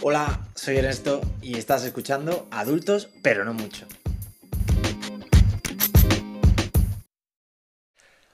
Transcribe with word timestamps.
Hola, 0.00 0.46
soy 0.54 0.76
Ernesto 0.76 1.20
y 1.42 1.58
estás 1.58 1.82
escuchando 1.82 2.46
Adultos, 2.52 3.08
pero 3.20 3.44
no 3.44 3.52
mucho. 3.52 3.84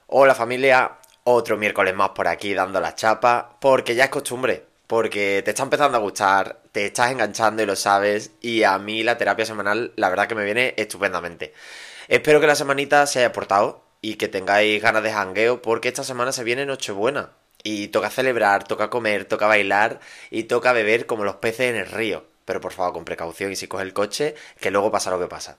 Hola 0.05 0.35
familia, 0.35 0.99
otro 1.23 1.57
miércoles 1.57 1.95
más 1.95 2.09
por 2.11 2.27
aquí 2.27 2.53
dando 2.53 2.79
la 2.79 2.93
chapa, 2.93 3.57
porque 3.59 3.95
ya 3.95 4.03
es 4.03 4.09
costumbre, 4.11 4.63
porque 4.85 5.41
te 5.43 5.51
está 5.51 5.63
empezando 5.63 5.97
a 5.97 6.01
gustar, 6.01 6.61
te 6.71 6.85
estás 6.85 7.11
enganchando 7.11 7.63
y 7.63 7.65
lo 7.65 7.75
sabes, 7.75 8.29
y 8.41 8.61
a 8.61 8.77
mí 8.77 9.01
la 9.01 9.17
terapia 9.17 9.47
semanal 9.47 9.91
la 9.95 10.09
verdad 10.09 10.27
que 10.27 10.35
me 10.35 10.45
viene 10.45 10.75
estupendamente. 10.77 11.51
Espero 12.07 12.39
que 12.39 12.45
la 12.45 12.55
semanita 12.55 13.07
se 13.07 13.19
haya 13.19 13.31
portado 13.31 13.83
y 14.01 14.17
que 14.17 14.27
tengáis 14.27 14.83
ganas 14.83 15.01
de 15.01 15.11
jangueo, 15.11 15.63
porque 15.63 15.87
esta 15.87 16.03
semana 16.03 16.31
se 16.31 16.43
viene 16.43 16.67
Nochebuena. 16.67 17.31
Y 17.65 17.87
toca 17.87 18.11
celebrar, 18.11 18.63
toca 18.63 18.91
comer, 18.91 19.25
toca 19.25 19.47
bailar 19.47 19.99
y 20.29 20.43
toca 20.43 20.71
beber 20.71 21.07
como 21.07 21.23
los 21.25 21.37
peces 21.37 21.71
en 21.71 21.77
el 21.77 21.87
río. 21.87 22.23
Pero 22.45 22.61
por 22.61 22.73
favor, 22.73 22.93
con 22.93 23.05
precaución 23.05 23.51
y 23.51 23.55
si 23.55 23.67
coges 23.67 23.87
el 23.87 23.93
coche, 23.93 24.35
que 24.59 24.69
luego 24.69 24.91
pasa 24.91 25.09
lo 25.09 25.19
que 25.19 25.27
pasa. 25.27 25.57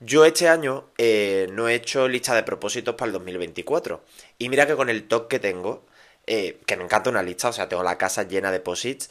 Yo 0.00 0.26
este 0.26 0.48
año 0.48 0.90
eh, 0.98 1.46
no 1.52 1.68
he 1.68 1.74
hecho 1.74 2.08
lista 2.08 2.34
de 2.34 2.42
propósitos 2.42 2.94
para 2.94 3.06
el 3.06 3.12
2024. 3.14 4.04
Y 4.38 4.50
mira 4.50 4.66
que 4.66 4.76
con 4.76 4.90
el 4.90 5.08
toque 5.08 5.36
que 5.36 5.40
tengo, 5.40 5.86
eh, 6.26 6.60
que 6.66 6.76
me 6.76 6.84
encanta 6.84 7.08
una 7.08 7.22
lista, 7.22 7.48
o 7.48 7.52
sea, 7.54 7.68
tengo 7.68 7.82
la 7.82 7.96
casa 7.98 8.24
llena 8.24 8.52
de 8.52 8.60
posits, 8.60 9.10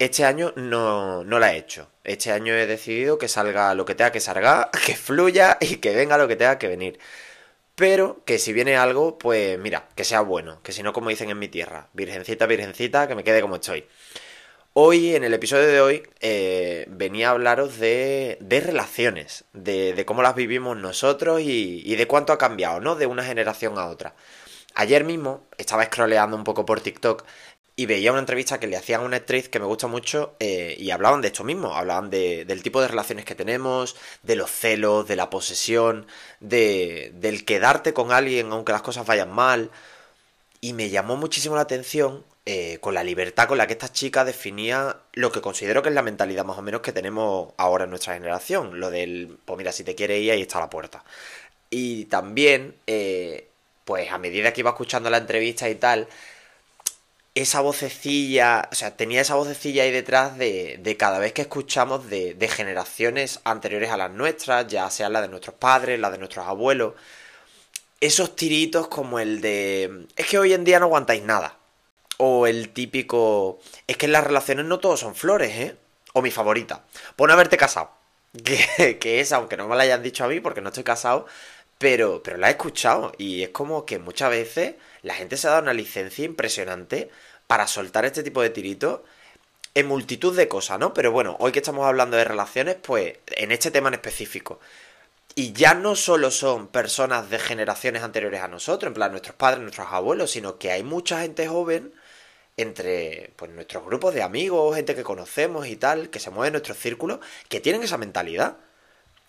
este 0.00 0.24
año 0.24 0.52
no, 0.56 1.24
no 1.24 1.38
la 1.38 1.54
he 1.54 1.58
hecho. 1.58 1.90
Este 2.04 2.32
año 2.32 2.54
he 2.54 2.66
decidido 2.66 3.18
que 3.18 3.28
salga 3.28 3.74
lo 3.74 3.84
que 3.84 3.94
tenga 3.94 4.12
que 4.12 4.20
salga, 4.20 4.70
que 4.86 4.96
fluya 4.96 5.58
y 5.60 5.76
que 5.76 5.94
venga 5.94 6.18
lo 6.18 6.28
que 6.28 6.36
tenga 6.36 6.58
que 6.58 6.68
venir. 6.68 6.98
Pero 7.78 8.24
que 8.24 8.40
si 8.40 8.52
viene 8.52 8.76
algo, 8.76 9.18
pues 9.18 9.56
mira, 9.56 9.88
que 9.94 10.02
sea 10.02 10.20
bueno, 10.20 10.60
que 10.64 10.72
si 10.72 10.82
no, 10.82 10.92
como 10.92 11.10
dicen 11.10 11.30
en 11.30 11.38
mi 11.38 11.46
tierra, 11.46 11.90
virgencita, 11.92 12.44
virgencita, 12.46 13.06
que 13.06 13.14
me 13.14 13.22
quede 13.22 13.40
como 13.40 13.54
estoy. 13.54 13.86
Hoy, 14.72 15.14
en 15.14 15.22
el 15.22 15.32
episodio 15.32 15.68
de 15.68 15.80
hoy, 15.80 16.02
eh, 16.18 16.86
venía 16.88 17.28
a 17.28 17.30
hablaros 17.30 17.78
de, 17.78 18.36
de 18.40 18.58
relaciones, 18.58 19.44
de, 19.52 20.02
cómo 20.06 20.22
las 20.22 20.34
vivimos 20.34 20.76
nosotros 20.76 21.40
y, 21.40 21.80
y, 21.84 21.94
de 21.94 22.08
cuánto 22.08 22.32
ha 22.32 22.38
cambiado, 22.38 22.80
¿no? 22.80 22.96
De 22.96 23.06
una 23.06 23.22
generación 23.22 23.78
a 23.78 23.86
otra. 23.86 24.16
Ayer 24.74 25.04
mismo 25.04 25.46
estaba 25.56 25.84
scrolleando 25.84 26.36
un 26.36 26.42
poco 26.42 26.66
por 26.66 26.80
TikTok 26.80 27.24
y 27.78 27.86
veía 27.86 28.10
una 28.10 28.18
entrevista 28.18 28.58
que 28.58 28.66
le 28.66 28.76
hacían 28.76 29.02
a 29.02 29.04
una 29.04 29.18
actriz 29.18 29.48
que 29.48 29.60
me 29.60 29.64
gusta 29.64 29.86
mucho 29.86 30.34
eh, 30.40 30.74
y 30.80 30.90
hablaban 30.90 31.20
de 31.20 31.28
esto 31.28 31.44
mismo, 31.44 31.76
hablaban 31.76 32.10
de, 32.10 32.44
del 32.44 32.60
tipo 32.60 32.80
de 32.80 32.88
relaciones 32.88 33.24
que 33.24 33.36
tenemos, 33.36 33.94
de 34.24 34.34
los 34.34 34.50
celos, 34.50 35.06
de 35.06 35.14
la 35.14 35.30
posesión, 35.30 36.08
de, 36.40 37.12
del 37.14 37.44
quedarte 37.44 37.92
con 37.94 38.10
alguien 38.10 38.50
aunque 38.50 38.72
las 38.72 38.82
cosas 38.82 39.06
vayan 39.06 39.30
mal. 39.30 39.70
Y 40.60 40.72
me 40.72 40.90
llamó 40.90 41.14
muchísimo 41.14 41.54
la 41.54 41.62
atención 41.62 42.24
eh, 42.46 42.78
con 42.80 42.94
la 42.94 43.04
libertad 43.04 43.46
con 43.46 43.58
la 43.58 43.68
que 43.68 43.74
esta 43.74 43.92
chica 43.92 44.24
definía 44.24 44.96
lo 45.12 45.30
que 45.30 45.40
considero 45.40 45.80
que 45.80 45.90
es 45.90 45.94
la 45.94 46.02
mentalidad 46.02 46.44
más 46.44 46.58
o 46.58 46.62
menos 46.62 46.80
que 46.80 46.90
tenemos 46.92 47.52
ahora 47.58 47.84
en 47.84 47.90
nuestra 47.90 48.14
generación, 48.14 48.80
lo 48.80 48.90
del, 48.90 49.38
pues 49.44 49.56
mira, 49.56 49.70
si 49.70 49.84
te 49.84 49.94
quiere 49.94 50.18
ir 50.18 50.32
ahí 50.32 50.42
está 50.42 50.58
la 50.58 50.68
puerta. 50.68 51.04
Y 51.70 52.06
también, 52.06 52.74
eh, 52.88 53.50
pues 53.84 54.10
a 54.10 54.18
medida 54.18 54.52
que 54.52 54.62
iba 54.62 54.70
escuchando 54.70 55.10
la 55.10 55.18
entrevista 55.18 55.70
y 55.70 55.76
tal, 55.76 56.08
esa 57.42 57.60
vocecilla, 57.60 58.68
o 58.72 58.74
sea, 58.74 58.96
tenía 58.96 59.20
esa 59.20 59.34
vocecilla 59.34 59.84
ahí 59.84 59.90
detrás 59.90 60.36
de, 60.38 60.78
de 60.82 60.96
cada 60.96 61.18
vez 61.18 61.32
que 61.32 61.42
escuchamos 61.42 62.08
de, 62.10 62.34
de, 62.34 62.48
generaciones 62.48 63.40
anteriores 63.44 63.90
a 63.90 63.96
las 63.96 64.10
nuestras, 64.10 64.66
ya 64.66 64.90
sea 64.90 65.08
la 65.08 65.20
de 65.22 65.28
nuestros 65.28 65.54
padres, 65.56 66.00
la 66.00 66.10
de 66.10 66.18
nuestros 66.18 66.46
abuelos, 66.46 66.94
esos 68.00 68.36
tiritos 68.36 68.88
como 68.88 69.18
el 69.18 69.40
de, 69.40 70.06
es 70.16 70.26
que 70.26 70.38
hoy 70.38 70.52
en 70.52 70.64
día 70.64 70.80
no 70.80 70.86
aguantáis 70.86 71.22
nada, 71.22 71.58
o 72.18 72.46
el 72.46 72.70
típico, 72.70 73.60
es 73.86 73.96
que 73.96 74.06
en 74.06 74.12
las 74.12 74.24
relaciones 74.24 74.64
no 74.66 74.80
todos 74.80 75.00
son 75.00 75.14
flores, 75.14 75.52
¿eh? 75.56 75.76
O 76.14 76.22
mi 76.22 76.30
favorita, 76.30 76.84
pon 77.16 77.30
haberte 77.30 77.56
casado, 77.56 77.92
que, 78.44 78.98
que 78.98 79.20
es, 79.20 79.32
aunque 79.32 79.56
no 79.56 79.68
me 79.68 79.76
la 79.76 79.84
hayan 79.84 80.02
dicho 80.02 80.24
a 80.24 80.28
mí 80.28 80.40
porque 80.40 80.60
no 80.60 80.68
estoy 80.68 80.84
casado, 80.84 81.26
pero, 81.78 82.22
pero 82.22 82.36
la 82.36 82.48
he 82.48 82.52
escuchado. 82.52 83.12
Y 83.18 83.42
es 83.42 83.50
como 83.50 83.86
que 83.86 83.98
muchas 83.98 84.30
veces 84.30 84.74
la 85.02 85.14
gente 85.14 85.36
se 85.36 85.46
ha 85.46 85.50
dado 85.50 85.62
una 85.62 85.72
licencia 85.72 86.24
impresionante 86.24 87.10
para 87.48 87.66
soltar 87.66 88.04
este 88.04 88.22
tipo 88.22 88.40
de 88.42 88.50
tiritos 88.50 89.00
en 89.74 89.88
multitud 89.88 90.36
de 90.36 90.48
cosas, 90.48 90.78
¿no? 90.78 90.94
Pero 90.94 91.10
bueno, 91.10 91.36
hoy 91.40 91.50
que 91.50 91.58
estamos 91.58 91.86
hablando 91.86 92.16
de 92.16 92.24
relaciones, 92.24 92.76
pues 92.80 93.14
en 93.28 93.50
este 93.50 93.72
tema 93.72 93.88
en 93.88 93.94
específico. 93.94 94.60
Y 95.34 95.52
ya 95.52 95.74
no 95.74 95.96
solo 95.96 96.30
son 96.30 96.68
personas 96.68 97.30
de 97.30 97.38
generaciones 97.38 98.02
anteriores 98.02 98.42
a 98.42 98.48
nosotros, 98.48 98.90
en 98.90 98.94
plan 98.94 99.12
nuestros 99.12 99.36
padres, 99.36 99.60
nuestros 99.62 99.88
abuelos, 99.90 100.30
sino 100.30 100.58
que 100.58 100.72
hay 100.72 100.82
mucha 100.82 101.20
gente 101.22 101.48
joven 101.48 101.92
entre 102.56 103.30
pues 103.36 103.50
nuestros 103.52 103.84
grupos 103.84 104.14
de 104.14 104.22
amigos, 104.22 104.74
gente 104.76 104.94
que 104.94 105.04
conocemos 105.04 105.68
y 105.68 105.76
tal, 105.76 106.10
que 106.10 106.20
se 106.20 106.30
mueve 106.30 106.48
en 106.48 106.52
nuestros 106.54 106.78
círculos, 106.78 107.20
que 107.48 107.60
tienen 107.60 107.82
esa 107.82 107.98
mentalidad. 107.98 108.56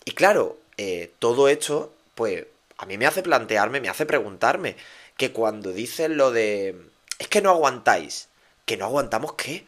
Y 0.04 0.12
claro, 0.12 0.58
eh, 0.76 1.12
todo 1.20 1.48
esto, 1.48 1.94
pues 2.14 2.46
a 2.76 2.86
mí 2.86 2.98
me 2.98 3.06
hace 3.06 3.22
plantearme, 3.22 3.80
me 3.80 3.88
hace 3.88 4.04
preguntarme, 4.04 4.76
que 5.16 5.32
cuando 5.32 5.72
dicen 5.72 6.16
lo 6.16 6.32
de 6.32 6.74
es 7.20 7.28
que 7.28 7.42
no 7.42 7.50
aguantáis, 7.50 8.28
que 8.64 8.78
no 8.78 8.86
aguantamos 8.86 9.34
qué? 9.34 9.66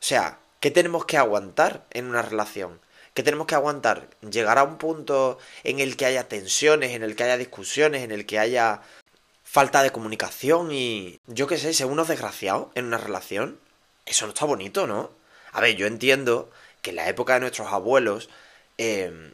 O 0.00 0.06
sea, 0.06 0.38
¿qué 0.60 0.70
tenemos 0.70 1.04
que 1.04 1.18
aguantar 1.18 1.84
en 1.90 2.06
una 2.06 2.22
relación? 2.22 2.80
¿Qué 3.14 3.24
tenemos 3.24 3.48
que 3.48 3.56
aguantar? 3.56 4.08
Llegar 4.22 4.58
a 4.58 4.62
un 4.62 4.78
punto 4.78 5.38
en 5.64 5.80
el 5.80 5.96
que 5.96 6.06
haya 6.06 6.28
tensiones, 6.28 6.92
en 6.92 7.02
el 7.02 7.16
que 7.16 7.24
haya 7.24 7.36
discusiones, 7.36 8.04
en 8.04 8.12
el 8.12 8.26
que 8.26 8.38
haya 8.38 8.80
falta 9.42 9.82
de 9.82 9.90
comunicación 9.90 10.70
y 10.70 11.20
yo 11.26 11.48
qué 11.48 11.58
sé, 11.58 11.74
ser 11.74 11.86
unos 11.86 12.08
desgraciados 12.08 12.68
en 12.76 12.86
una 12.86 12.98
relación. 12.98 13.58
Eso 14.06 14.26
no 14.26 14.32
está 14.32 14.44
bonito, 14.44 14.86
¿no? 14.86 15.10
A 15.52 15.60
ver, 15.60 15.74
yo 15.74 15.86
entiendo 15.88 16.50
que 16.80 16.90
en 16.90 16.96
la 16.96 17.08
época 17.08 17.34
de 17.34 17.40
nuestros 17.40 17.72
abuelos 17.72 18.30
eh, 18.78 19.32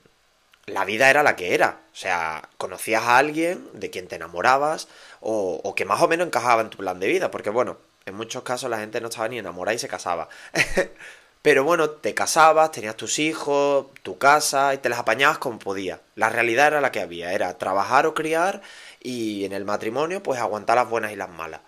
la 0.70 0.84
vida 0.84 1.10
era 1.10 1.22
la 1.22 1.36
que 1.36 1.54
era. 1.54 1.80
O 1.92 1.96
sea, 1.96 2.48
conocías 2.56 3.02
a 3.02 3.18
alguien 3.18 3.68
de 3.72 3.90
quien 3.90 4.08
te 4.08 4.16
enamorabas 4.16 4.88
o, 5.20 5.74
que 5.74 5.84
más 5.84 6.00
o 6.02 6.08
menos 6.08 6.26
encajaba 6.26 6.62
en 6.62 6.70
tu 6.70 6.78
plan 6.78 7.00
de 7.00 7.08
vida. 7.08 7.30
Porque 7.30 7.50
bueno, 7.50 7.78
en 8.06 8.14
muchos 8.14 8.42
casos 8.42 8.70
la 8.70 8.78
gente 8.78 9.00
no 9.00 9.08
estaba 9.08 9.28
ni 9.28 9.38
enamorada 9.38 9.74
y 9.74 9.78
se 9.78 9.88
casaba. 9.88 10.28
Pero 11.42 11.64
bueno, 11.64 11.88
te 11.90 12.14
casabas, 12.14 12.70
tenías 12.70 12.96
tus 12.96 13.18
hijos, 13.18 13.86
tu 14.02 14.18
casa 14.18 14.74
y 14.74 14.78
te 14.78 14.90
las 14.90 14.98
apañabas 14.98 15.38
como 15.38 15.58
podías. 15.58 16.00
La 16.14 16.28
realidad 16.28 16.66
era 16.66 16.80
la 16.82 16.92
que 16.92 17.00
había, 17.00 17.32
era 17.32 17.56
trabajar 17.56 18.06
o 18.06 18.14
criar 18.14 18.60
y 19.00 19.44
en 19.46 19.54
el 19.54 19.64
matrimonio 19.64 20.22
pues 20.22 20.38
aguantar 20.38 20.76
las 20.76 20.90
buenas 20.90 21.12
y 21.12 21.16
las 21.16 21.30
malas. 21.30 21.62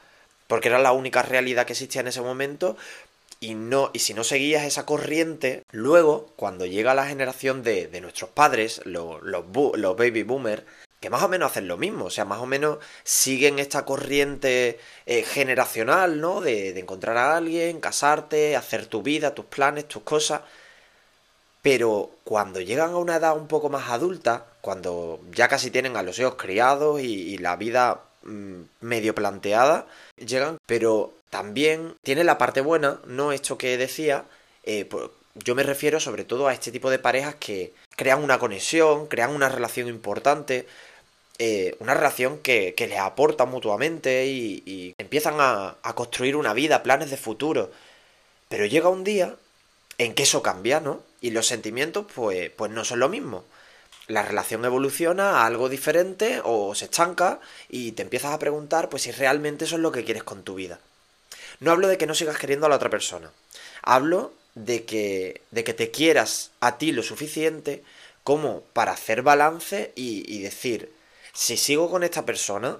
Porque 0.46 0.68
era 0.68 0.78
la 0.78 0.92
única 0.92 1.22
realidad 1.22 1.64
que 1.64 1.72
existía 1.72 2.02
en 2.02 2.08
ese 2.08 2.20
momento 2.20 2.76
y 3.42 3.54
no 3.54 3.90
y 3.92 3.98
si 3.98 4.14
no 4.14 4.24
seguías 4.24 4.64
esa 4.64 4.86
corriente 4.86 5.64
luego 5.72 6.28
cuando 6.36 6.64
llega 6.64 6.94
la 6.94 7.06
generación 7.06 7.62
de, 7.62 7.88
de 7.88 8.00
nuestros 8.00 8.30
padres 8.30 8.80
los, 8.84 9.20
los, 9.22 9.96
baby 9.96 10.22
boomers 10.22 10.62
que 11.00 11.10
más 11.10 11.24
o 11.24 11.28
menos 11.28 11.50
hacen 11.50 11.66
lo 11.66 11.76
mismo, 11.76 12.04
o 12.04 12.10
sea, 12.10 12.24
más 12.24 12.38
o 12.38 12.46
menos 12.46 12.78
siguen 13.02 13.58
esta 13.58 13.84
corriente 13.84 14.78
eh, 15.04 15.24
generacional, 15.24 16.20
¿no? 16.20 16.40
De, 16.40 16.78
encontrar 16.78 17.16
a 17.16 17.36
alguien, 17.36 17.80
casarte, 17.80 18.54
hacer 18.54 18.86
tu 18.86 19.02
vida, 19.02 19.34
tus 19.34 19.46
planes, 19.46 19.88
tus 19.88 20.04
cosas. 20.04 20.42
Pero 21.60 22.10
cuando 22.22 22.60
llegan 22.60 22.92
a 22.92 22.98
una 22.98 23.16
edad 23.16 23.36
un 23.36 23.48
poco 23.48 23.68
más 23.68 23.90
adulta, 23.90 24.46
cuando 24.60 25.20
ya 25.32 25.48
casi 25.48 25.72
tienen 25.72 25.96
a 25.96 26.04
los 26.04 26.20
hijos 26.20 26.36
criados 26.36 27.00
y, 27.00 27.36
la 27.38 27.56
vida 27.56 28.02
medio 28.24 29.14
planteada, 29.14 29.86
llegan, 30.16 30.58
pero 30.66 31.12
también 31.30 31.94
tiene 32.02 32.24
la 32.24 32.38
parte 32.38 32.60
buena, 32.60 33.00
no 33.06 33.32
esto 33.32 33.58
que 33.58 33.78
decía, 33.78 34.24
eh, 34.64 34.84
pues, 34.84 35.10
yo 35.34 35.54
me 35.54 35.62
refiero 35.62 35.98
sobre 35.98 36.24
todo 36.24 36.48
a 36.48 36.52
este 36.52 36.70
tipo 36.70 36.90
de 36.90 36.98
parejas 36.98 37.36
que 37.36 37.72
crean 37.96 38.22
una 38.22 38.38
conexión, 38.38 39.06
crean 39.06 39.30
una 39.34 39.48
relación 39.48 39.88
importante, 39.88 40.66
eh, 41.38 41.74
una 41.80 41.94
relación 41.94 42.38
que, 42.38 42.74
que 42.74 42.86
les 42.86 42.98
aporta 42.98 43.46
mutuamente 43.46 44.26
y, 44.26 44.62
y 44.66 44.94
empiezan 44.98 45.36
a, 45.40 45.76
a, 45.82 45.94
construir 45.94 46.36
una 46.36 46.52
vida, 46.52 46.82
planes 46.82 47.10
de 47.10 47.16
futuro. 47.16 47.70
Pero 48.48 48.66
llega 48.66 48.88
un 48.90 49.02
día 49.04 49.34
en 49.98 50.14
que 50.14 50.24
eso 50.24 50.42
cambia, 50.42 50.80
¿no? 50.80 51.02
Y 51.20 51.30
los 51.30 51.46
sentimientos 51.46 52.06
pues, 52.14 52.50
pues 52.50 52.70
no 52.70 52.84
son 52.84 53.00
lo 53.00 53.08
mismo. 53.08 53.44
La 54.08 54.22
relación 54.22 54.64
evoluciona 54.64 55.38
a 55.38 55.46
algo 55.46 55.68
diferente 55.68 56.40
o 56.44 56.74
se 56.74 56.86
estanca 56.86 57.40
y 57.68 57.92
te 57.92 58.02
empiezas 58.02 58.32
a 58.32 58.38
preguntar 58.38 58.88
pues 58.88 59.02
si 59.04 59.12
realmente 59.12 59.64
eso 59.64 59.76
es 59.76 59.82
lo 59.82 59.92
que 59.92 60.04
quieres 60.04 60.24
con 60.24 60.42
tu 60.42 60.54
vida. 60.54 60.80
No 61.60 61.70
hablo 61.70 61.88
de 61.88 61.98
que 61.98 62.06
no 62.06 62.14
sigas 62.14 62.38
queriendo 62.38 62.66
a 62.66 62.68
la 62.68 62.76
otra 62.76 62.90
persona. 62.90 63.30
Hablo 63.82 64.32
de 64.54 64.84
que, 64.84 65.42
de 65.50 65.64
que 65.64 65.74
te 65.74 65.90
quieras 65.90 66.50
a 66.60 66.78
ti 66.78 66.92
lo 66.92 67.02
suficiente 67.02 67.82
como 68.24 68.62
para 68.72 68.92
hacer 68.92 69.22
balance 69.22 69.92
y, 69.94 70.42
decir, 70.42 70.92
si 71.32 71.56
sigo 71.56 71.90
con 71.90 72.02
esta 72.02 72.24
persona, 72.24 72.78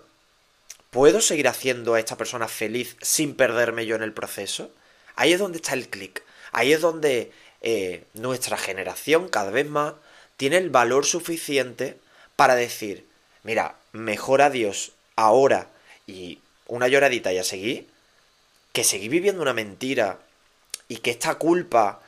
¿puedo 0.90 1.20
seguir 1.20 1.48
haciendo 1.48 1.94
a 1.94 2.00
esta 2.00 2.16
persona 2.16 2.48
feliz 2.48 2.96
sin 3.00 3.34
perderme 3.34 3.86
yo 3.86 3.96
en 3.96 4.02
el 4.02 4.12
proceso? 4.12 4.70
Ahí 5.16 5.32
es 5.32 5.40
donde 5.40 5.58
está 5.58 5.74
el 5.74 5.88
clic. 5.88 6.22
Ahí 6.52 6.72
es 6.72 6.80
donde 6.80 7.32
eh, 7.60 8.04
nuestra 8.14 8.56
generación 8.56 9.28
cada 9.28 9.50
vez 9.50 9.69
más 9.69 9.94
tiene 10.43 10.56
el 10.56 10.71
valor 10.71 11.06
suficiente 11.06 12.00
para 12.35 12.56
decir, 12.56 13.06
mira, 13.44 13.77
mejor 13.93 14.43
adiós 14.43 14.91
ahora 15.15 15.69
y 16.05 16.41
una 16.67 16.89
lloradita 16.89 17.33
y 17.33 17.39
a 17.39 17.44
seguir, 17.44 17.87
que 18.73 18.83
seguir 18.83 19.09
viviendo 19.09 19.41
una 19.41 19.53
mentira 19.53 20.19
y 20.89 20.97
que 20.97 21.12
esta 21.12 21.37
culpa 21.37 22.03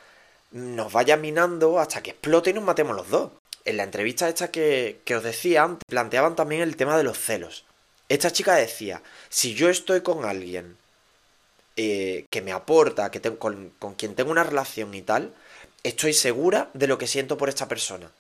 nos 0.51 0.93
vaya 0.93 1.17
minando 1.17 1.79
hasta 1.79 2.03
que 2.03 2.11
explote 2.11 2.51
y 2.51 2.55
nos 2.55 2.65
matemos 2.65 2.97
los 2.97 3.09
dos. 3.09 3.31
En 3.65 3.77
la 3.77 3.85
entrevista 3.85 4.29
esta 4.29 4.51
que, 4.51 5.01
os 5.17 5.23
decía, 5.23 5.79
planteaban 5.87 6.35
también 6.35 6.63
el 6.63 6.75
tema 6.75 6.97
de 6.97 7.05
los 7.05 7.17
celos. 7.17 7.65
Esta 8.09 8.33
chica 8.33 8.57
decía, 8.57 9.01
si 9.29 9.55
yo 9.55 9.71
estoy 9.71 10.01
con 10.01 10.25
alguien 10.25 10.77
eh, 11.77 12.27
que 12.31 12.43
me 12.43 12.51
aporta, 12.51 13.13
que 13.13 13.21
con, 13.39 13.71
quien 13.97 14.17
tengo 14.17 14.33
una 14.33 14.43
relación 14.43 14.93
y 14.93 15.03
tal, 15.03 15.33
estoy 15.85 16.15
segura 16.15 16.71
de 16.75 16.89
lo 16.89 16.99
que 16.99 17.07
siento 17.07 17.39
por 17.39 17.49
esta 17.49 17.69
persona. 17.69 18.11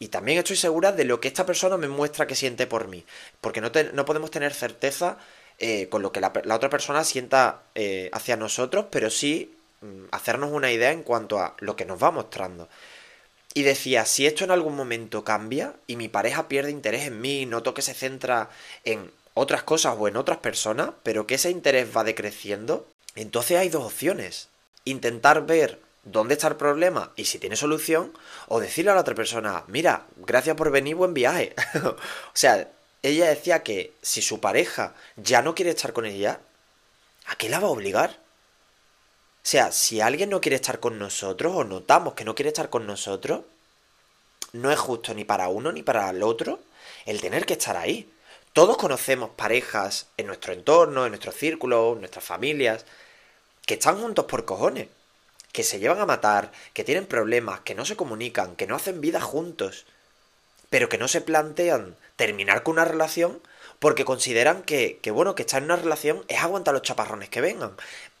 Y 0.00 0.08
también 0.08 0.38
estoy 0.38 0.56
segura 0.56 0.90
de 0.90 1.04
lo 1.04 1.20
que 1.20 1.28
esta 1.28 1.46
persona 1.46 1.76
me 1.76 1.86
muestra 1.86 2.26
que 2.26 2.34
siente 2.34 2.66
por 2.66 2.88
mí. 2.88 3.04
Porque 3.40 3.60
no, 3.60 3.70
no 3.92 4.04
podemos 4.04 4.30
tener 4.30 4.54
certeza 4.54 5.18
eh, 5.58 5.88
con 5.90 6.00
lo 6.00 6.10
que 6.10 6.20
la, 6.20 6.32
otra 6.54 6.70
persona 6.70 7.04
sienta 7.04 7.60
eh, 7.74 8.08
hacia 8.14 8.38
nosotros, 8.38 8.86
pero 8.90 9.10
sí 9.10 9.54
mm, 9.82 10.04
hacernos 10.10 10.52
una 10.52 10.72
idea 10.72 10.90
en 10.90 11.02
cuanto 11.02 11.38
a 11.38 11.54
lo 11.58 11.76
que 11.76 11.84
nos 11.84 12.02
va 12.02 12.10
mostrando. 12.10 12.66
Y 13.52 13.62
decía, 13.62 14.06
si 14.06 14.26
esto 14.26 14.44
en 14.44 14.52
algún 14.52 14.74
momento 14.74 15.22
cambia 15.22 15.74
y 15.86 15.96
mi 15.96 16.08
pareja 16.08 16.48
pierde 16.48 16.70
interés 16.70 17.06
en 17.06 17.20
mí, 17.20 17.44
noto 17.44 17.74
que 17.74 17.82
se 17.82 17.92
centra 17.92 18.48
en 18.84 19.10
otras 19.34 19.62
cosas 19.62 19.96
o 19.98 20.08
en 20.08 20.16
otras 20.16 20.38
personas, 20.38 20.92
pero 21.02 21.26
que 21.26 21.34
ese 21.34 21.50
interés 21.50 21.94
va 21.94 22.04
decreciendo, 22.04 22.86
entonces 23.14 23.58
hay 23.58 23.68
dos 23.68 23.84
opciones. 23.84 24.48
Intentar 24.86 25.44
ver 25.44 25.78
dónde 26.02 26.34
está 26.34 26.48
el 26.48 26.56
problema 26.56 27.12
y 27.16 27.24
si 27.26 27.38
tiene 27.38 27.56
solución, 27.56 28.12
o 28.48 28.60
decirle 28.60 28.90
a 28.90 28.94
la 28.94 29.00
otra 29.02 29.14
persona, 29.14 29.64
mira, 29.68 30.06
gracias 30.16 30.56
por 30.56 30.70
venir, 30.70 30.96
buen 30.96 31.14
viaje. 31.14 31.54
o 31.84 31.96
sea, 32.32 32.70
ella 33.02 33.28
decía 33.28 33.62
que 33.62 33.94
si 34.02 34.22
su 34.22 34.40
pareja 34.40 34.94
ya 35.16 35.42
no 35.42 35.54
quiere 35.54 35.70
estar 35.70 35.92
con 35.92 36.06
ella, 36.06 36.40
¿a 37.26 37.36
qué 37.36 37.48
la 37.48 37.60
va 37.60 37.68
a 37.68 37.70
obligar? 37.70 38.18
O 39.42 39.48
sea, 39.50 39.72
si 39.72 40.00
alguien 40.00 40.30
no 40.30 40.40
quiere 40.40 40.56
estar 40.56 40.80
con 40.80 40.98
nosotros 40.98 41.54
o 41.56 41.64
notamos 41.64 42.14
que 42.14 42.24
no 42.24 42.34
quiere 42.34 42.48
estar 42.48 42.68
con 42.68 42.86
nosotros, 42.86 43.42
no 44.52 44.70
es 44.70 44.78
justo 44.78 45.14
ni 45.14 45.24
para 45.24 45.48
uno 45.48 45.72
ni 45.72 45.82
para 45.82 46.10
el 46.10 46.22
otro 46.22 46.60
el 47.06 47.20
tener 47.20 47.46
que 47.46 47.54
estar 47.54 47.76
ahí. 47.76 48.12
Todos 48.52 48.76
conocemos 48.76 49.30
parejas 49.30 50.08
en 50.16 50.26
nuestro 50.26 50.52
entorno, 50.52 51.04
en 51.06 51.12
nuestro 51.12 51.32
círculo, 51.32 51.92
en 51.94 52.00
nuestras 52.00 52.24
familias, 52.24 52.84
que 53.64 53.74
están 53.74 54.00
juntos 54.00 54.26
por 54.26 54.44
cojones, 54.44 54.88
que 55.52 55.62
se 55.62 55.78
llevan 55.78 56.00
a 56.00 56.06
matar, 56.06 56.52
que 56.72 56.84
tienen 56.84 57.06
problemas, 57.06 57.60
que 57.60 57.74
no 57.74 57.84
se 57.84 57.96
comunican, 57.96 58.56
que 58.56 58.66
no 58.66 58.76
hacen 58.76 59.00
vida 59.00 59.20
juntos, 59.20 59.86
pero 60.70 60.88
que 60.88 60.98
no 60.98 61.08
se 61.08 61.20
plantean 61.20 61.96
terminar 62.16 62.62
con 62.62 62.74
una 62.74 62.84
relación 62.84 63.40
porque 63.78 64.04
consideran 64.04 64.62
que, 64.62 64.98
que 65.02 65.10
bueno, 65.10 65.34
que 65.34 65.42
estar 65.42 65.58
en 65.58 65.64
una 65.64 65.76
relación 65.76 66.24
es 66.28 66.40
aguantar 66.42 66.74
los 66.74 66.82
chaparrones 66.82 67.30
que 67.30 67.40
vengan. 67.40 67.72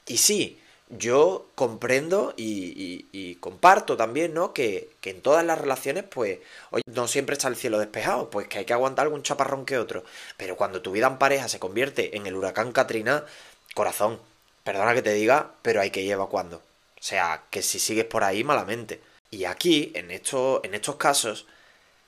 Y 0.06 0.16
sí, 0.16 0.58
yo 0.90 1.46
comprendo 1.54 2.34
y, 2.36 3.36
comparto 3.40 3.96
también, 3.96 4.34
¿no? 4.34 4.52
Que, 4.52 4.90
que, 5.00 5.10
en 5.10 5.22
todas 5.22 5.44
las 5.44 5.58
relaciones, 5.58 6.04
pues, 6.04 6.40
hoy 6.70 6.82
no 6.86 7.08
siempre 7.08 7.34
está 7.34 7.48
el 7.48 7.56
cielo 7.56 7.78
despejado, 7.78 8.28
pues 8.30 8.48
que 8.48 8.58
hay 8.58 8.64
que 8.64 8.72
aguantar 8.72 9.06
algún 9.06 9.22
chaparrón 9.22 9.64
que 9.64 9.78
otro. 9.78 10.04
Pero 10.36 10.56
cuando 10.56 10.82
tu 10.82 10.92
vida 10.92 11.06
en 11.06 11.18
pareja 11.18 11.48
se 11.48 11.60
convierte 11.60 12.16
en 12.16 12.26
el 12.26 12.34
huracán 12.34 12.72
Katrina, 12.72 13.24
corazón, 13.74 14.20
perdona 14.64 14.94
que 14.94 15.02
te 15.02 15.12
diga, 15.14 15.52
pero 15.62 15.80
hay 15.80 15.90
que 15.90 16.02
ir 16.02 16.12
evacuando. 16.12 16.62
O 17.00 17.02
sea, 17.02 17.44
que 17.50 17.62
si 17.62 17.78
sigues 17.78 18.04
por 18.04 18.24
ahí, 18.24 18.44
malamente. 18.44 19.00
Y 19.30 19.44
aquí, 19.44 19.90
en, 19.94 20.10
esto, 20.10 20.60
en 20.64 20.74
estos 20.74 20.96
casos, 20.96 21.46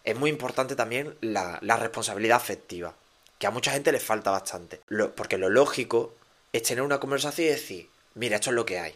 es 0.04 0.16
muy 0.16 0.28
importante 0.28 0.76
también 0.76 1.16
la, 1.22 1.58
la, 1.62 1.76
responsabilidad 1.76 2.36
afectiva, 2.36 2.94
que 3.38 3.46
a 3.46 3.50
mucha 3.50 3.72
gente 3.72 3.90
le 3.90 4.00
falta 4.00 4.30
bastante. 4.30 4.80
porque 5.16 5.38
lo 5.38 5.48
lógico 5.48 6.14
es 6.52 6.62
tener 6.62 6.82
una 6.82 7.00
conversación 7.00 7.46
y 7.46 7.50
decir, 7.50 7.88
mira, 8.14 8.36
esto 8.36 8.50
es 8.50 8.56
lo 8.56 8.66
que 8.66 8.80
hay. 8.80 8.94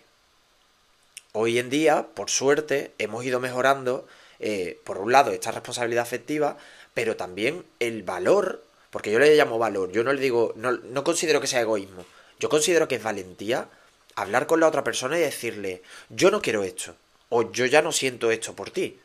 Hoy 1.32 1.58
en 1.58 1.70
día, 1.70 2.08
por 2.14 2.28
suerte, 2.28 2.92
hemos 2.98 3.24
ido 3.24 3.40
mejorando, 3.40 4.06
eh, 4.38 4.80
por 4.84 4.98
un 4.98 5.12
lado, 5.12 5.30
esta 5.30 5.50
responsabilidad 5.50 6.02
afectiva, 6.02 6.58
pero 6.92 7.16
también 7.16 7.64
el 7.78 8.02
valor, 8.02 8.64
porque 8.90 9.10
yo 9.10 9.18
le 9.18 9.34
llamo 9.34 9.58
valor, 9.58 9.92
yo 9.92 10.04
no 10.04 10.12
le 10.12 10.20
digo, 10.20 10.52
no, 10.56 10.72
no 10.72 11.04
considero 11.04 11.40
que 11.40 11.46
sea 11.46 11.60
egoísmo, 11.60 12.04
yo 12.38 12.48
considero 12.50 12.88
que 12.88 12.96
es 12.96 13.02
valentía 13.02 13.68
hablar 14.16 14.46
con 14.46 14.60
la 14.60 14.66
otra 14.66 14.82
persona 14.82 15.18
y 15.18 15.22
decirle, 15.22 15.82
yo 16.08 16.30
no 16.30 16.42
quiero 16.42 16.64
esto, 16.64 16.96
o 17.28 17.52
yo 17.52 17.66
ya 17.66 17.82
no 17.82 17.92
siento 17.92 18.30
esto 18.30 18.54
por 18.54 18.70
ti. 18.70 18.98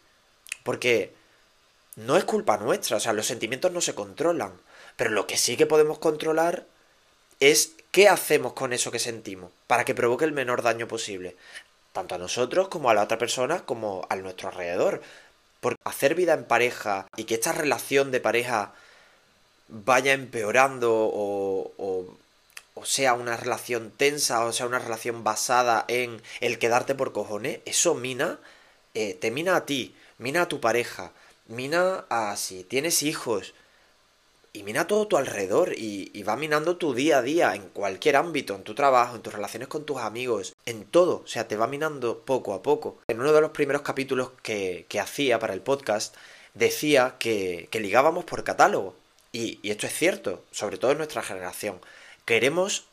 Porque 0.63 1.13
no 1.95 2.17
es 2.17 2.23
culpa 2.23 2.57
nuestra, 2.57 2.97
o 2.97 2.99
sea, 2.99 3.13
los 3.13 3.27
sentimientos 3.27 3.71
no 3.71 3.81
se 3.81 3.95
controlan, 3.95 4.53
pero 4.95 5.11
lo 5.11 5.27
que 5.27 5.37
sí 5.37 5.57
que 5.57 5.65
podemos 5.65 5.99
controlar 5.99 6.65
es 7.39 7.73
qué 7.91 8.07
hacemos 8.07 8.53
con 8.53 8.73
eso 8.73 8.91
que 8.91 8.99
sentimos 8.99 9.51
para 9.67 9.83
que 9.85 9.95
provoque 9.95 10.25
el 10.25 10.31
menor 10.31 10.61
daño 10.61 10.87
posible, 10.87 11.35
tanto 11.91 12.15
a 12.15 12.17
nosotros 12.17 12.69
como 12.69 12.89
a 12.89 12.93
la 12.93 13.03
otra 13.03 13.17
persona, 13.17 13.65
como 13.65 14.05
a 14.09 14.15
nuestro 14.15 14.49
alrededor. 14.49 15.01
Porque 15.59 15.79
hacer 15.83 16.15
vida 16.15 16.33
en 16.33 16.45
pareja 16.45 17.07
y 17.15 17.25
que 17.25 17.35
esta 17.35 17.51
relación 17.51 18.11
de 18.11 18.19
pareja 18.19 18.73
vaya 19.67 20.13
empeorando 20.13 20.91
o, 20.93 21.71
o, 21.77 22.17
sea 22.83 23.13
una 23.13 23.37
relación 23.37 23.91
tensa 23.91 24.45
o 24.45 24.53
sea 24.53 24.65
una 24.65 24.79
relación 24.79 25.23
basada 25.23 25.85
en 25.87 26.21
el 26.39 26.59
quedarte 26.59 26.95
por 26.95 27.13
cojones, 27.13 27.59
eso 27.65 27.95
mina, 27.95 28.39
eh, 28.93 29.13
te 29.13 29.31
mina 29.31 29.55
a 29.55 29.65
ti, 29.65 29.95
mina 30.17 30.43
a 30.43 30.47
tu 30.47 30.59
pareja, 30.61 31.11
mina 31.47 32.05
a 32.09 32.35
si 32.37 32.63
tienes 32.63 33.03
hijos, 33.03 33.53
y 34.53 34.63
mina 34.63 34.87
todo 34.87 35.07
tu 35.07 35.17
alrededor 35.17 35.73
y, 35.77 36.23
va 36.23 36.35
minando 36.35 36.77
tu 36.77 36.93
día 36.93 37.19
a 37.19 37.21
día 37.21 37.55
en 37.55 37.69
cualquier 37.69 38.17
ámbito, 38.17 38.55
en 38.55 38.63
tu 38.63 38.75
trabajo, 38.75 39.15
en 39.15 39.21
tus 39.21 39.33
relaciones 39.33 39.67
con 39.69 39.85
tus 39.85 39.97
amigos, 39.97 40.53
en 40.65 40.83
todo, 40.83 41.21
o 41.23 41.27
sea, 41.27 41.47
te 41.47 41.55
va 41.55 41.67
minando 41.67 42.19
poco 42.19 42.53
a 42.53 42.61
poco. 42.61 42.99
En 43.07 43.19
uno 43.19 43.31
de 43.31 43.41
los 43.41 43.51
primeros 43.51 43.81
capítulos 43.81 44.31
que, 44.43 44.85
hacía 45.01 45.39
para 45.39 45.53
el 45.53 45.61
podcast, 45.61 46.15
decía 46.53 47.15
que, 47.17 47.69
ligábamos 47.73 48.25
por 48.25 48.43
catálogo. 48.43 48.95
Y 49.31 49.59
esto 49.69 49.87
es 49.87 49.93
cierto, 49.93 50.43
sobre 50.51 50.77
todo 50.77 50.91
en 50.91 50.97
nuestra 50.97 51.23
generación. 51.23 51.79
Queremos 52.25 52.85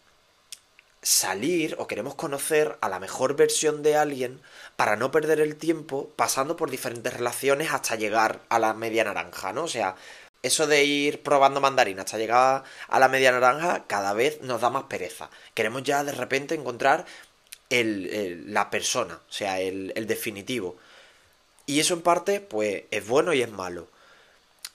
salir 1.03 1.77
o 1.79 1.87
queremos 1.87 2.15
conocer 2.15 2.77
a 2.81 2.89
la 2.89 2.99
mejor 2.99 3.37
versión 3.37 3.83
de 3.83 3.97
alguien 3.97 4.41
para 4.77 4.97
no 4.97 5.11
perder 5.11 5.41
el 5.41 5.57
tiempo 5.57 6.11
pasando 6.17 6.57
por 6.57 6.71
diferentes 6.71 7.13
relaciones 7.15 7.73
hasta 7.73 7.95
llegar 7.97 8.41
a 8.49 8.59
la 8.59 8.75
media 8.75 9.05
naranja, 9.05 9.53
¿no? 9.53 9.65
O 9.65 9.69
sea, 9.69 9.95
eso 10.43 10.67
de 10.67 10.85
ir 10.85 11.23
probando 11.23 11.61
mandarina 11.61 12.03
hasta 12.03 12.19
llegar 12.19 12.65
a 12.89 12.99
la 12.99 13.09
media 13.09 13.33
naranja 13.33 13.85
cada 13.87 14.13
vez 14.13 14.41
nos 14.43 14.61
da 14.61 14.71
más 14.71 14.85
pereza. 14.85 15.31
Queremos 15.55 15.83
ya 15.83 16.05
de 16.05 16.13
repente 16.13 16.55
encontrar 16.55 17.07
el, 17.71 18.53
la 18.53 18.71
persona, 18.71 19.21
o 19.29 19.33
sea, 19.33 19.61
el, 19.61 20.07
definitivo. 20.07 20.77
Y 21.67 21.81
eso 21.81 21.95
en 21.95 22.03
parte, 22.03 22.41
pues, 22.41 22.85
es 22.91 23.07
bueno 23.07 23.33
y 23.35 23.43
es 23.43 23.51
malo. 23.51 23.89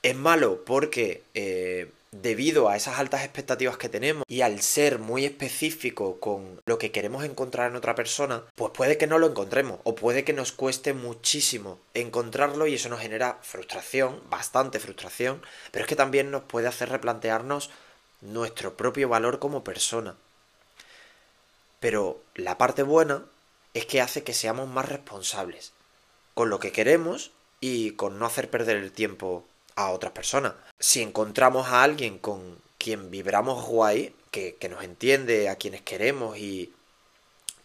Es 0.03 0.15
malo 0.15 0.63
porque 0.65 1.23
eh, 1.33 1.89
debido 2.21 2.69
a 2.69 2.75
esas 2.75 2.99
altas 2.99 3.23
expectativas 3.23 3.77
que 3.77 3.89
tenemos 3.89 4.23
y 4.27 4.41
al 4.41 4.61
ser 4.61 4.99
muy 4.99 5.25
específico 5.25 6.19
con 6.19 6.61
lo 6.65 6.77
que 6.77 6.91
queremos 6.91 7.23
encontrar 7.23 7.71
en 7.71 7.75
otra 7.75 7.95
persona, 7.95 8.43
pues 8.55 8.71
puede 8.71 8.97
que 8.97 9.07
no 9.07 9.17
lo 9.17 9.27
encontremos 9.27 9.79
o 9.83 9.95
puede 9.95 10.23
que 10.23 10.33
nos 10.33 10.51
cueste 10.51 10.93
muchísimo 10.93 11.79
encontrarlo 11.93 12.67
y 12.67 12.75
eso 12.75 12.89
nos 12.89 12.99
genera 12.99 13.39
frustración, 13.41 14.21
bastante 14.29 14.79
frustración, 14.79 15.41
pero 15.71 15.83
es 15.83 15.89
que 15.89 15.95
también 15.95 16.29
nos 16.29 16.43
puede 16.43 16.67
hacer 16.67 16.89
replantearnos 16.89 17.71
nuestro 18.21 18.77
propio 18.77 19.09
valor 19.09 19.39
como 19.39 19.63
persona. 19.63 20.15
Pero 21.79 22.21
la 22.35 22.57
parte 22.57 22.83
buena 22.83 23.25
es 23.73 23.85
que 23.85 24.01
hace 24.01 24.23
que 24.23 24.33
seamos 24.33 24.69
más 24.69 24.87
responsables 24.87 25.73
con 26.33 26.49
lo 26.49 26.59
que 26.59 26.71
queremos 26.71 27.31
y 27.59 27.91
con 27.91 28.19
no 28.19 28.25
hacer 28.25 28.49
perder 28.49 28.77
el 28.77 28.91
tiempo 28.91 29.45
a 29.75 29.91
otras 29.91 30.13
personas. 30.13 30.53
Si 30.79 31.01
encontramos 31.01 31.67
a 31.67 31.83
alguien 31.83 32.19
con 32.19 32.59
quien 32.77 33.11
vibramos 33.11 33.65
guay, 33.65 34.15
que, 34.31 34.55
que 34.55 34.69
nos 34.69 34.83
entiende, 34.83 35.49
a 35.49 35.55
quienes 35.55 35.81
queremos 35.81 36.37
y 36.37 36.73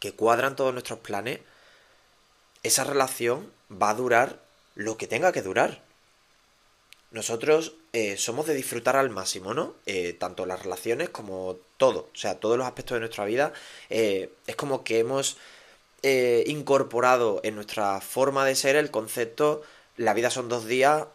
que 0.01 0.13
cuadran 0.13 0.57
todos 0.57 0.73
nuestros 0.73 1.01
planes, 1.01 1.41
esa 2.63 2.85
relación 2.85 3.51
va 3.71 3.91
a 3.91 3.95
durar 3.95 4.41
lo 4.75 4.97
que 4.97 5.07
tenga 5.07 5.33
que 5.33 5.43
durar. 5.43 5.83
Nosotros 7.11 7.75
eh, 7.93 8.17
somos 8.17 8.47
de 8.47 8.55
disfrutar 8.55 8.97
al 8.97 9.11
máximo, 9.11 9.55
¿no? 9.55 9.75
Eh, 9.87 10.13
tanto 10.13 10.45
las 10.45 10.63
relaciones 10.63 11.09
como 11.09 11.57
todo, 11.79 12.11
o 12.13 12.17
sea, 12.17 12.39
todos 12.39 12.59
los 12.59 12.67
aspectos 12.67 12.97
de 12.97 13.01
nuestra 13.01 13.25
vida. 13.25 13.53
Eh, 13.89 14.31
es 14.47 14.57
como 14.57 14.85
que 14.85 14.99
hemos 15.01 15.37
incorporado 16.47 17.41
en 17.43 17.57
nuestra 17.57 18.01
forma 18.01 18.45
de 18.45 18.55
ser 18.55 18.77
el 18.77 18.93
concepto, 18.93 19.63
la 19.97 20.15
vida 20.15 20.31
son 20.31 20.49
dos 20.49 20.65
días, 20.65 21.07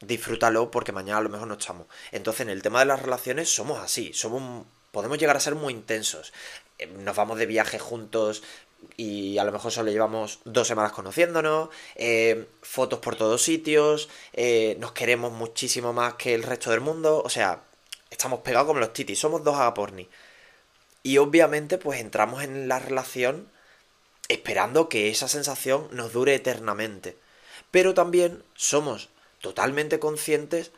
disfrútalo 0.00 0.70
porque 0.70 0.92
mañana 0.92 1.18
a 1.18 1.22
lo 1.22 1.28
mejor 1.28 1.48
no 1.48 1.54
estamos. 1.54 1.86
Entonces, 2.12 2.42
en 2.42 2.50
el 2.50 2.62
tema 2.62 2.80
de 2.80 2.86
las 2.86 3.02
relaciones 3.02 3.48
somos 3.48 3.78
así, 3.78 4.12
somos 4.12 4.66
podemos 4.90 5.18
llegar 5.18 5.36
a 5.36 5.40
ser 5.40 5.54
muy 5.54 5.72
intensos. 5.72 6.32
Eh, 6.78 6.86
nos 6.86 7.16
vamos 7.16 7.38
de 7.38 7.46
viaje 7.46 7.78
juntos 7.78 8.42
y 8.96 9.38
a 9.38 9.44
lo 9.44 9.52
mejor 9.52 9.70
solo 9.70 9.90
llevamos 9.90 10.40
dos 10.44 10.66
semanas 10.66 10.92
conociéndonos, 10.92 11.68
eh, 11.96 12.48
fotos 12.62 12.98
por 13.00 13.16
todos 13.16 13.42
sitios, 13.42 14.08
eh, 14.32 14.76
nos 14.80 14.92
queremos 14.92 15.32
muchísimo 15.32 15.92
más 15.92 16.14
que 16.14 16.34
el 16.34 16.42
resto 16.42 16.70
del 16.70 16.80
mundo, 16.80 17.22
o 17.22 17.28
sea, 17.28 17.62
estamos 18.10 18.40
pegados 18.40 18.66
como 18.66 18.80
los 18.80 18.92
titis, 18.92 19.18
somos 19.18 19.44
dos 19.44 19.56
agaporni. 19.56 20.08
Y 21.02 21.18
obviamente 21.18 21.78
pues 21.78 22.00
entramos 22.00 22.42
en 22.42 22.68
la 22.68 22.78
relación 22.78 23.50
esperando 24.28 24.88
que 24.88 25.10
esa 25.10 25.28
sensación 25.28 25.88
nos 25.92 26.12
dure 26.12 26.34
eternamente. 26.34 27.16
Pero 27.70 27.94
también 27.94 28.42
somos 28.54 29.08
totalmente 29.40 29.98
conscientes 29.98 30.70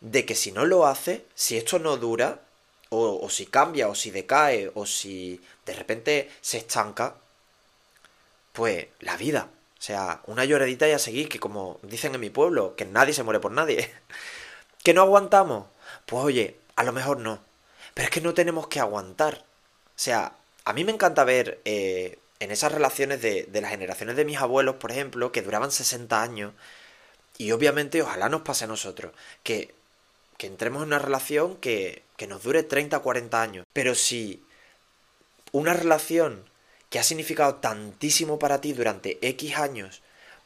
de 0.00 0.26
que 0.26 0.34
si 0.34 0.52
no 0.52 0.64
lo 0.66 0.86
hace, 0.86 1.24
si 1.34 1.56
esto 1.56 1.78
no 1.78 1.96
dura, 1.96 2.40
o, 2.94 3.30
si 3.30 3.46
cambia, 3.46 3.88
o 3.88 3.94
si 3.94 4.10
decae, 4.10 4.70
o 4.74 4.84
si 4.84 5.40
de 5.64 5.72
repente 5.72 6.30
se 6.42 6.58
estanca, 6.58 7.14
pues 8.52 8.86
la 9.00 9.16
vida. 9.16 9.48
O 9.78 9.82
sea, 9.82 10.20
una 10.26 10.44
lloradita 10.44 10.86
y 10.86 10.92
a 10.92 10.98
seguir, 10.98 11.28
que 11.28 11.40
como 11.40 11.80
dicen 11.82 12.14
en 12.14 12.20
mi 12.20 12.30
pueblo, 12.30 12.76
que 12.76 12.84
nadie 12.84 13.14
se 13.14 13.22
muere 13.22 13.40
por 13.40 13.52
nadie. 13.52 13.90
¿Que 14.84 14.92
no 14.92 15.02
aguantamos? 15.02 15.66
Pues 16.04 16.22
oye, 16.22 16.56
a 16.76 16.84
lo 16.84 16.92
mejor 16.92 17.18
no. 17.18 17.40
Pero 17.94 18.06
es 18.06 18.10
que 18.10 18.20
no 18.20 18.34
tenemos 18.34 18.66
que 18.68 18.80
aguantar. 18.80 19.38
O 19.38 19.98
sea, 19.98 20.34
a 20.64 20.72
mí 20.72 20.84
me 20.84 20.92
encanta 20.92 21.24
ver 21.24 21.60
eh, 21.64 22.18
en 22.40 22.50
esas 22.50 22.72
relaciones 22.72 23.22
de, 23.22 23.44
de 23.44 23.60
las 23.60 23.70
generaciones 23.70 24.16
de 24.16 24.24
mis 24.24 24.38
abuelos, 24.38 24.76
por 24.76 24.90
ejemplo, 24.92 25.32
que 25.32 25.42
duraban 25.42 25.72
60 25.72 26.22
años, 26.22 26.52
y 27.38 27.52
obviamente 27.52 28.02
ojalá 28.02 28.28
nos 28.28 28.42
pase 28.42 28.64
a 28.64 28.68
nosotros, 28.68 29.12
que, 29.42 29.74
que 30.38 30.46
entremos 30.46 30.82
en 30.82 30.88
una 30.88 30.98
relación 30.98 31.56
que, 31.56 32.02
que 32.16 32.26
nos 32.26 32.42
dure 32.42 32.62
30 32.62 32.98
o 32.98 33.02
40 33.02 33.42
años. 33.42 33.66
Pero 33.72 33.94
si 33.94 34.44
una 35.52 35.72
relación 35.72 36.44
que 36.90 36.98
ha 36.98 37.02
significado 37.02 37.56
tantísimo 37.56 38.38
para 38.38 38.60
ti 38.60 38.72
durante 38.74 39.18
X 39.26 39.56
años 39.56 40.02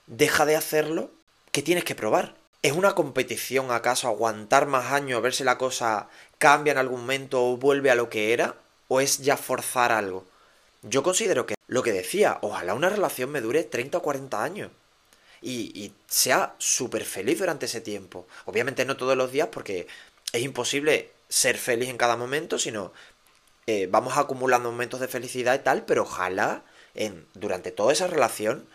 deja 0.07 0.47
de 0.47 0.57
hacerlo, 0.57 1.11
¿qué 1.53 1.63
tienes 1.63 1.85
que 1.85 1.95
probar? 1.95 2.37
¿Es 2.63 2.73
una 2.73 2.95
competición 2.95 3.71
acaso 3.71 4.09
aguantar 4.09 4.67
más 4.67 4.93
años 4.93 5.19
a 5.19 5.21
ver 5.21 5.35
si 5.35 5.45
la 5.45 5.59
cosa 5.59 6.09
cambia 6.39 6.73
en 6.73 6.79
algún 6.79 7.01
momento 7.01 7.45
o 7.45 7.57
vuelve 7.57 7.91
a 7.91 7.95
lo 7.95 8.09
que 8.11 8.33
era? 8.33 8.55
¿O 8.89 9.01
es 9.01 9.19
ya 9.19 9.37
forzar 9.37 9.93
algo? 9.93 10.25
Yo 10.83 11.03
considero 11.03 11.47
que 11.47 11.57
lo 11.67 11.83
que 11.83 11.93
decía, 11.93 12.39
ojalá 12.43 12.75
una 12.75 12.89
relación 12.89 13.31
me 13.31 13.41
dure 13.41 13.65
30 13.65 13.99
o 13.99 14.03
40 14.03 14.43
años. 14.43 14.71
Y, 15.43 15.93
sea 16.09 16.55
súper 16.59 17.05
feliz 17.05 17.39
durante 17.39 17.67
ese 17.67 17.81
tiempo. 17.81 18.27
Obviamente 18.47 18.85
no 18.85 18.97
todos 18.97 19.17
los 19.17 19.33
días 19.33 19.49
porque 19.53 19.87
es 20.33 20.43
imposible 20.43 21.13
ser 21.29 21.59
feliz 21.59 21.89
en 21.89 21.99
cada 21.99 22.17
momento, 22.17 22.59
sino 22.59 22.93
eh, 23.67 23.89
vamos 23.91 24.17
acumulando 24.17 24.71
momentos 24.71 25.01
de 25.01 25.09
felicidad 25.09 25.55
y 25.55 25.63
tal, 25.63 25.85
pero 25.85 26.03
ojalá 26.03 26.65
en, 26.95 27.27
durante 27.35 27.73
toda 27.73 27.93
esa 27.93 28.07
relación 28.07 28.69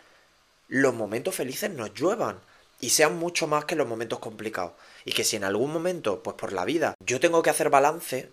los 0.67 0.93
momentos 0.93 1.35
felices 1.35 1.69
nos 1.69 1.93
lluevan 1.93 2.39
y 2.79 2.89
sean 2.89 3.17
mucho 3.17 3.47
más 3.47 3.65
que 3.65 3.75
los 3.75 3.87
momentos 3.87 4.19
complicados. 4.19 4.73
Y 5.05 5.13
que 5.13 5.23
si 5.23 5.35
en 5.35 5.43
algún 5.43 5.71
momento, 5.71 6.23
pues 6.23 6.35
por 6.35 6.53
la 6.53 6.65
vida, 6.65 6.95
yo 7.05 7.19
tengo 7.19 7.41
que 7.43 7.51
hacer 7.51 7.69
balance, 7.69 8.31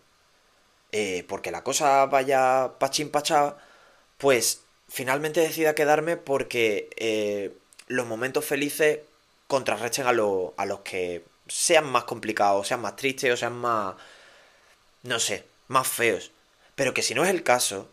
eh, 0.92 1.25
porque 1.28 1.50
la 1.50 1.62
cosa 1.62 2.06
vaya 2.06 2.73
pachín 2.78 3.11
pachá, 3.11 3.56
pues 4.16 4.62
finalmente 4.88 5.40
decida 5.40 5.75
quedarme 5.75 6.16
porque 6.16 6.88
eh, 6.97 7.52
los 7.88 8.07
momentos 8.07 8.45
felices 8.45 9.00
contrarrechen 9.47 10.07
a, 10.07 10.11
a 10.11 10.66
los 10.66 10.80
que 10.80 11.25
sean 11.49 11.87
más 11.90 12.04
complicados, 12.04 12.68
sean 12.68 12.80
más 12.80 12.97
tristes 12.97 13.33
o 13.33 13.37
sean 13.37 13.54
más, 13.54 13.97
no 15.02 15.18
sé, 15.18 15.47
más 15.68 15.88
feos. 15.88 16.30
Pero 16.75 16.95
que 16.95 17.02
si 17.02 17.14
no 17.14 17.25
es 17.25 17.30
el 17.30 17.42
caso, 17.42 17.88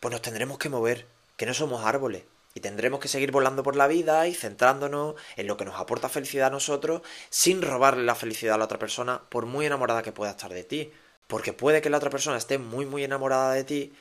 pues 0.00 0.12
nos 0.12 0.22
tendremos 0.22 0.58
que 0.58 0.68
mover, 0.68 1.06
que 1.36 1.46
no 1.46 1.54
somos 1.54 1.84
árboles. 1.84 2.24
Y 2.54 2.60
tendremos 2.60 2.98
que 2.98 3.08
seguir 3.08 3.30
volando 3.30 3.62
por 3.62 3.76
la 3.76 3.86
vida 3.86 4.26
y 4.26 4.34
centrándonos 4.34 5.14
en 5.36 5.46
lo 5.46 5.56
que 5.56 5.64
nos 5.64 5.78
aporta 5.78 6.08
felicidad 6.08 6.48
a 6.48 6.50
nosotros, 6.50 7.02
sin 7.30 7.62
robarle 7.62 8.04
la 8.04 8.16
felicidad 8.16 8.54
a 8.54 8.58
la 8.58 8.64
otra 8.64 8.78
persona, 8.78 9.22
por 9.28 9.46
muy 9.46 9.66
enamorada 9.66 10.02
que 10.02 10.12
pueda 10.12 10.32
estar 10.32 10.52
de 10.52 10.64
ti. 10.64 10.92
Porque 11.28 11.52
puede 11.52 11.80
que 11.80 11.90
la 11.90 11.98
otra 11.98 12.10
persona 12.10 12.38
esté 12.38 12.58
muy 12.58 12.86
muy 12.86 13.04
enamorada 13.04 13.52
de 13.52 13.64
ti 13.64 13.92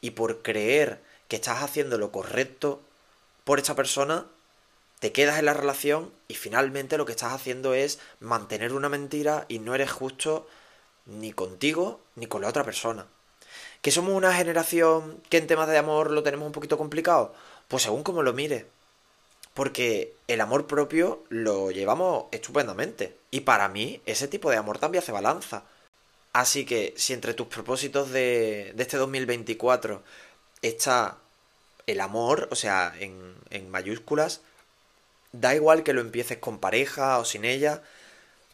y 0.00 0.10
por 0.10 0.42
creer 0.42 1.00
que 1.26 1.36
estás 1.36 1.62
haciendo 1.62 1.98
lo 1.98 2.12
correcto 2.12 2.80
por 3.44 3.58
esa 3.58 3.74
persona, 3.74 4.26
te 4.98 5.12
quedas 5.12 5.38
en 5.38 5.44
la 5.44 5.54
relación 5.54 6.12
y 6.28 6.34
finalmente 6.34 6.96
lo 6.96 7.04
que 7.04 7.12
estás 7.12 7.32
haciendo 7.32 7.74
es 7.74 7.98
mantener 8.20 8.72
una 8.72 8.88
mentira 8.88 9.44
y 9.48 9.58
no 9.58 9.74
eres 9.74 9.90
justo 9.90 10.48
ni 11.04 11.32
contigo 11.32 12.00
ni 12.14 12.26
con 12.26 12.42
la 12.42 12.48
otra 12.48 12.64
persona. 12.64 13.06
¿Que 13.82 13.90
somos 13.90 14.14
una 14.14 14.34
generación 14.34 15.22
que 15.28 15.36
en 15.36 15.46
temas 15.46 15.68
de 15.68 15.78
amor 15.78 16.10
lo 16.10 16.22
tenemos 16.22 16.46
un 16.46 16.52
poquito 16.52 16.78
complicado? 16.78 17.34
Pues 17.68 17.82
según 17.84 18.02
como 18.02 18.22
lo 18.22 18.32
mire. 18.32 18.66
Porque 19.54 20.14
el 20.28 20.40
amor 20.40 20.66
propio 20.66 21.24
lo 21.28 21.70
llevamos 21.70 22.26
estupendamente. 22.32 23.16
Y 23.30 23.40
para 23.40 23.68
mí 23.68 24.00
ese 24.06 24.28
tipo 24.28 24.50
de 24.50 24.56
amor 24.56 24.78
también 24.78 25.02
hace 25.02 25.12
balanza. 25.12 25.64
Así 26.32 26.66
que 26.66 26.94
si 26.96 27.12
entre 27.12 27.34
tus 27.34 27.46
propósitos 27.46 28.10
de, 28.10 28.74
este 28.76 28.96
2024 28.96 30.02
está 30.62 31.18
el 31.86 32.00
amor, 32.00 32.48
o 32.50 32.56
sea, 32.56 32.92
en, 32.98 33.34
en 33.50 33.70
mayúsculas, 33.70 34.42
da 35.40 35.54
igual 35.54 35.82
que 35.82 35.92
lo 35.92 36.00
empieces 36.00 36.38
con 36.38 36.58
pareja 36.58 37.18
o 37.18 37.24
sin 37.24 37.44
ella, 37.44 37.82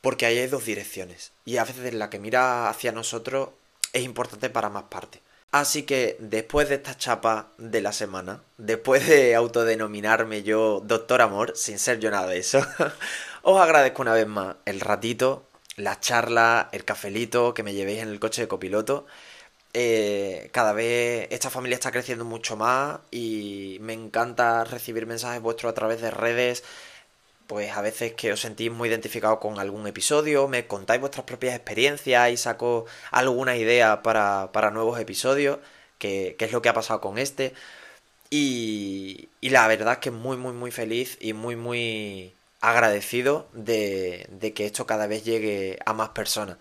porque 0.01 0.27
ahí 0.27 0.39
hay 0.39 0.49
dos 0.49 0.65
direcciones. 0.65 1.33
Y 1.45 1.57
a 1.59 1.65
veces 1.65 1.95
la 1.95 2.11
que 2.11 2.19
mira 2.19 2.69
hacia 2.69 2.93
nosotros 2.93 3.51
es 3.93 4.03
importante 4.03 4.51
para 4.51 4.71
más 4.71 4.85
partes. 4.85 5.21
Así 5.51 5.83
que 5.83 6.17
después 6.19 6.69
de 6.69 6.77
esta 6.77 6.97
chapa 6.97 7.53
de 7.59 7.83
la 7.83 7.93
semana, 7.93 8.43
después 8.57 9.07
de 9.07 9.35
autodenominarme 9.35 10.43
yo 10.43 10.81
Doctor 10.85 11.21
Amor, 11.21 11.53
sin 11.57 11.79
ser 11.79 11.99
yo 12.01 12.11
nada 12.11 12.27
de 12.29 12.39
eso, 12.39 12.67
os 13.43 13.61
agradezco 13.61 14.03
una 14.03 14.15
vez 14.15 14.27
más 14.27 14.57
el 14.65 14.81
ratito 14.81 15.47
la 15.77 16.01
charla, 16.01 16.69
el 16.73 16.85
cafelito 16.85 17.55
que 17.55 17.63
me 17.63 17.75
llevéis 17.75 18.03
en 18.03 18.09
el 18.09 18.21
coche 18.21 18.43
de 18.43 18.49
copiloto. 18.49 19.07
Eh, 19.75 20.51
cada 20.53 20.73
vez 20.75 21.29
esta 21.31 21.49
familia 21.51 21.77
está 21.77 21.91
creciendo 21.91 22.25
mucho 22.27 22.57
más 22.57 23.01
y 23.11 23.79
me 23.81 23.95
encanta 23.95 24.65
recibir 24.65 25.07
mensajes 25.07 25.41
vuestros 25.41 25.71
a 25.73 25.75
través 25.75 26.01
de 26.01 26.11
redes. 26.11 26.63
Pues 27.47 27.73
a 27.73 27.83
veces 27.83 28.15
que 28.15 28.33
os 28.33 28.41
sentís 28.41 28.71
muy 28.71 28.89
identificados 28.89 29.39
con 29.39 29.59
algún 29.59 29.87
episodio, 29.87 30.49
me 30.49 30.67
contáis 30.67 31.01
vuestras 31.01 31.27
propias 31.27 31.55
experiencias 31.55 32.31
y 32.31 32.37
saco 32.37 32.87
alguna 33.11 33.57
idea 33.57 34.03
para, 34.03 34.71
nuevos 34.73 34.99
episodios, 35.01 35.59
que, 35.99 36.37
que, 36.39 36.47
es 36.47 36.53
lo 36.53 36.63
que 36.63 36.69
ha 36.71 36.75
pasado 36.75 37.01
con 37.01 37.19
este. 37.19 37.55
Y, 38.31 39.29
y 39.41 39.51
la 39.51 39.69
verdad 39.69 39.95
es 39.95 39.99
que 40.01 40.11
muy, 40.11 40.37
muy, 40.37 40.53
muy 40.55 40.71
feliz 40.71 41.19
y 41.21 41.35
muy, 41.35 41.57
muy 41.57 42.35
agradecido 42.63 43.49
de, 43.53 44.27
de 44.31 44.55
que 44.55 44.67
esto 44.67 44.87
cada 44.87 45.07
vez 45.07 45.25
llegue 45.25 45.79
a 45.85 45.93
más 45.93 46.11
personas. 46.11 46.59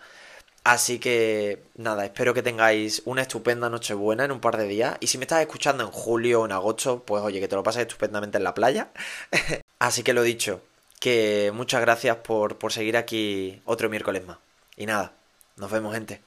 Así 0.63 0.99
que 0.99 1.63
nada, 1.75 2.05
espero 2.05 2.33
que 2.35 2.43
tengáis 2.43 3.01
una 3.05 3.23
estupenda 3.23 3.69
Nochebuena 3.69 4.25
en 4.25 4.31
un 4.31 4.39
par 4.39 4.57
de 4.57 4.67
días. 4.67 4.97
Y 4.99 5.07
si 5.07 5.17
me 5.17 5.23
estás 5.23 5.41
escuchando 5.41 5.83
en 5.83 5.91
julio 5.91 6.41
o 6.41 6.45
en 6.45 6.51
agosto, 6.51 7.03
pues 7.03 7.23
oye, 7.23 7.39
que 7.39 7.47
te 7.47 7.55
lo 7.55 7.63
pases 7.63 7.81
estupendamente 7.81 8.37
en 8.37 8.43
la 8.43 8.53
playa. 8.53 8.91
Así 9.79 10.03
que 10.03 10.13
lo 10.13 10.21
dicho, 10.21 10.61
que 10.99 11.51
muchas 11.53 11.81
gracias 11.81 12.17
por, 12.17 12.57
por 12.59 12.71
seguir 12.71 12.95
aquí 12.95 13.61
otro 13.65 13.89
miércoles 13.89 14.25
más. 14.25 14.37
Y 14.77 14.85
nada, 14.85 15.13
nos 15.57 15.71
vemos 15.71 15.93
gente. 15.95 16.21